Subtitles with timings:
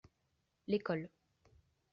[0.67, 1.11] L’école.